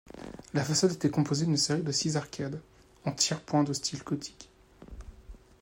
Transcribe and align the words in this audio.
La 0.55 0.63
façade 0.63 0.93
était 0.93 1.11
composée 1.11 1.45
d'une 1.45 1.57
série 1.57 1.83
de 1.83 1.91
six 1.91 2.17
arcades 2.17 2.59
en 3.05 3.11
tiers-point 3.11 3.63
de 3.63 3.71
style 3.71 4.01
gothique. 4.03 4.49